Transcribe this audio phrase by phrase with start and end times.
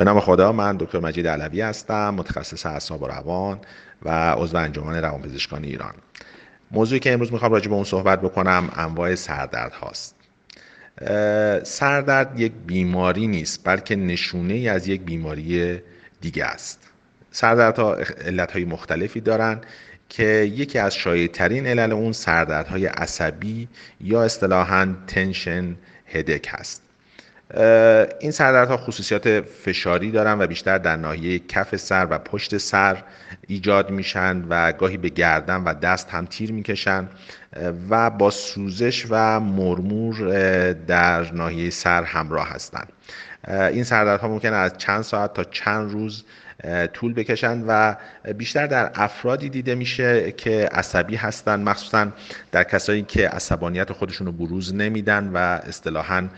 [0.00, 3.60] به نام خدا من دکتر مجید علوی هستم متخصص اعصاب و روان
[4.02, 5.94] و عضو انجمن روانپزشکان ایران.
[6.70, 10.16] موضوعی که امروز می‌خوام راجع به اون صحبت بکنم انواع سردرد هاست.
[11.66, 15.80] سردرد یک بیماری نیست بلکه نشونه ای از یک بیماری
[16.20, 16.78] دیگه است.
[17.30, 17.94] سردردها
[18.24, 19.66] علت های مختلفی دارند
[20.08, 20.24] که
[20.54, 23.68] یکی از شایع علل اون سردردهای عصبی
[24.00, 25.76] یا اصطلاحاً تنشن
[26.06, 26.89] هدک هست.
[28.20, 33.02] این سردردها خصوصیات فشاری دارن و بیشتر در ناحیه کف سر و پشت سر
[33.48, 37.08] ایجاد میشن و گاهی به گردن و دست هم تیر می‌کشن
[37.90, 42.92] و با سوزش و مرمور در ناحیه سر همراه هستند
[43.48, 46.24] این سردردها ممکن از چند ساعت تا چند روز
[46.92, 47.94] طول بکشن و
[48.36, 52.12] بیشتر در افرادی دیده میشه که عصبی هستن مخصوصا
[52.52, 56.28] در کسایی که عصبانیت خودشون رو بروز نمیدن و اصطلاحا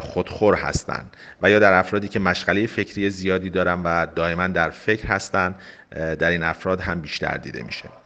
[0.00, 1.06] خودخور هستن.
[1.42, 5.54] و یا در افرادی که مشغله فکری زیادی دارن و دائما در فکر هستن
[5.90, 8.05] در این افراد هم بیشتر دیده میشه.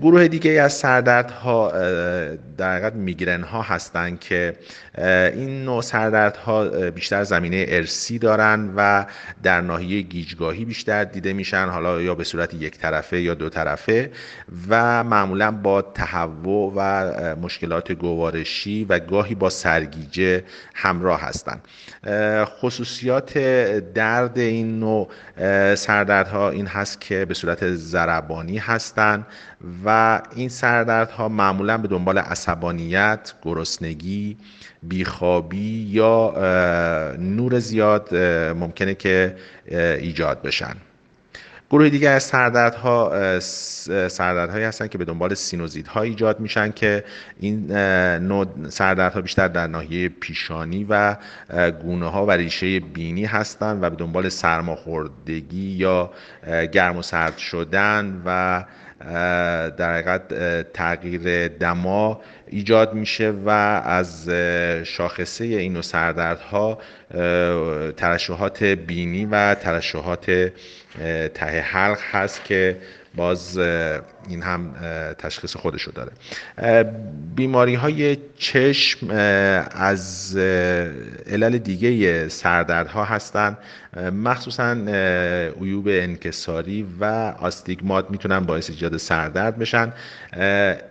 [0.00, 1.70] گروه دیگه از سردردها
[2.56, 4.56] در حقیقت میگرن ها هستند که
[5.34, 9.06] این نوع سردردها بیشتر زمینه ارسی دارن و
[9.42, 14.10] در ناحیه گیجگاهی بیشتر دیده میشن حالا یا به صورت یک طرفه یا دو طرفه
[14.68, 21.68] و معمولا با تهوع و مشکلات گوارشی و گاهی با سرگیجه همراه هستند
[22.44, 23.38] خصوصیات
[23.94, 25.08] درد این نوع
[25.74, 29.26] سردردها این هست که به صورت ضربانی هستند
[29.84, 34.36] و این سردردها معمولا به دنبال عصبانیت، گرسنگی،
[34.82, 36.34] بیخوابی یا
[37.18, 38.14] نور زیاد
[38.56, 39.36] ممکنه که
[40.00, 40.74] ایجاد بشن.
[41.70, 43.38] گروه دیگه از سردردها
[44.08, 47.04] سردردهایی هستن که به دنبال سینوزیدها ایجاد میشن که
[47.40, 47.72] این
[48.16, 51.16] نوع سردردها بیشتر در ناحیه پیشانی و
[51.82, 56.10] گونه ها و ریشه بینی هستند و به دنبال سرماخوردگی یا
[56.72, 58.64] گرم و سرد شدن و
[59.76, 60.22] در حقیقت
[60.72, 63.48] تغییر دما ایجاد میشه و
[63.84, 64.30] از
[64.84, 66.78] شاخصه این و سردردها
[67.96, 70.50] ترشحات بینی و ترشحات
[71.34, 72.78] ته حلق هست که
[73.14, 73.58] باز
[74.28, 74.74] این هم
[75.18, 76.12] تشخیص خودشو داره.
[77.34, 79.08] بیماری های چشم
[79.70, 80.36] از
[81.26, 83.58] علل دیگه سردردها هستند
[84.12, 84.76] مخصوصا
[85.60, 87.04] عیوب انکساری و
[87.40, 89.92] آستیگمات می‌تونن باعث ایجاد سردرد بشن.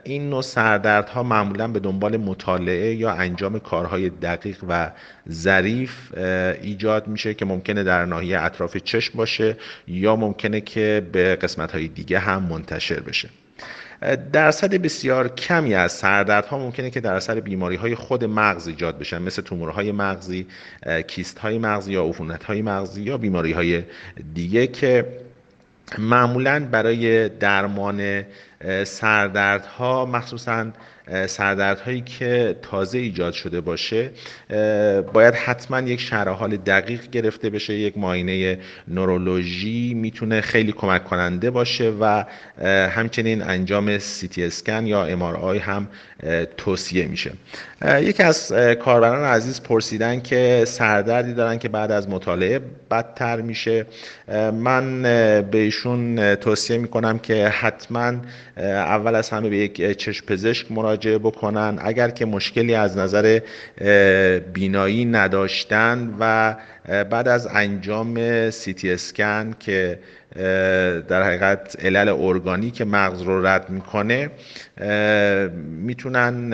[0.03, 4.91] این نوع سردردها معمولا به دنبال مطالعه یا انجام کارهای دقیق و
[5.31, 6.17] ظریف
[6.61, 11.87] ایجاد میشه که ممکنه در ناحیه اطراف چشم باشه یا ممکنه که به قسمت های
[11.87, 13.20] دیگه هم منتشر بشه.
[14.33, 19.21] درصد بسیار کمی از سردردها ممکنه که در اثر بیماری های خود مغز ایجاد بشن
[19.21, 20.47] مثل تومورهای مغزی،
[21.07, 23.83] کیست های مغزی یا عفونت های مغزی یا بیماری های
[24.33, 25.05] دیگه که
[25.97, 28.23] معمولا برای درمان
[28.83, 30.65] سردردها مخصوصا
[31.27, 34.09] سردردهایی که تازه ایجاد شده باشه
[35.13, 41.51] باید حتما یک شرح حال دقیق گرفته بشه یک معاینه نورولوژی می‌تونه خیلی کمک کننده
[41.51, 42.23] باشه و
[42.89, 45.87] همچنین انجام سی تی اسکن یا ام آی هم
[46.57, 47.31] توصیه میشه.
[48.01, 52.61] یکی از کاربران عزیز پرسیدن که سردردی دارن که بعد از مطالعه
[52.91, 53.85] بدتر میشه.
[54.53, 55.01] من
[55.51, 58.13] به ایشون توصیه می‌کنم که حتما
[58.57, 61.79] اول از همه به یک چشم پزشک مراجعه بکنن.
[61.81, 63.39] اگر که مشکلی از نظر
[64.53, 66.55] بینایی نداشتن و
[67.03, 69.99] بعد از انجام سیتی اسکن که
[71.07, 74.29] در حقیقت علل ارگانیک مغز رو رد می‌کنه
[75.57, 76.49] می‌تونن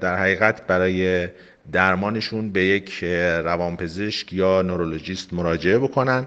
[0.00, 1.28] در حقیقت برای
[1.72, 3.04] درمانشون به یک
[3.44, 6.26] روانپزشک یا نورولوژیست مراجعه بکنن.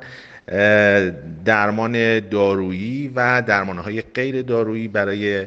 [1.46, 5.46] درمان دارویی و درمانهای غیر دارویی برای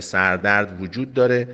[0.00, 1.48] سردرد وجود داره.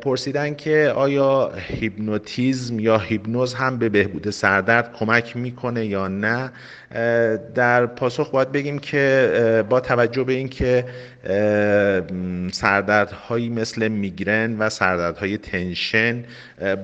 [0.00, 6.52] پرسیدن که آیا هیپنوتیزم یا هیپنوز هم به بهبود سردرد کمک می‌کنه یا نه؟
[7.54, 10.84] در پاسخ باید بگیم که با توجه به اینکه
[12.52, 16.24] سردردهایی مثل میگرن و سردردهای تنشن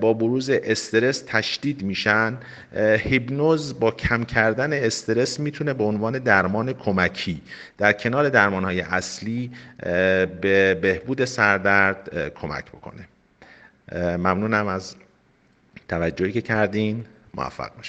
[0.01, 2.37] با بروز استرس تشدید میشن.
[2.99, 7.43] هیپنوز با کم کردن استرس می‌تونه به عنوان درمان کمکی
[7.79, 9.51] در کنار درمانهای اصلی
[10.41, 13.09] به بهبود سردرد کمک بکنه.
[14.17, 14.97] ممنونم از
[15.89, 17.05] توجهی که کردین.
[17.35, 17.81] موفق باشید